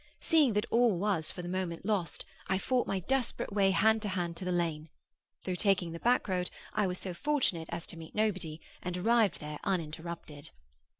Seeing 0.19 0.53
that 0.53 0.65
all 0.71 0.97
was 0.97 1.29
for 1.29 1.43
the 1.43 1.47
moment 1.47 1.85
lost, 1.85 2.25
I 2.47 2.57
fought 2.57 2.87
my 2.87 3.01
desperate 3.01 3.53
way 3.53 3.69
hand 3.69 4.01
to 4.01 4.09
hand 4.09 4.35
to 4.37 4.45
the 4.45 4.51
lane. 4.51 4.89
Through 5.43 5.57
taking 5.57 5.91
the 5.91 5.99
back 5.99 6.27
road, 6.27 6.49
I 6.73 6.87
was 6.87 6.97
so 6.97 7.13
fortunate 7.13 7.67
as 7.71 7.85
to 7.85 7.97
meet 7.97 8.15
nobody, 8.15 8.59
and 8.81 8.97
arrived 8.97 9.39
there 9.39 9.59
uninterrupted. 9.63 10.49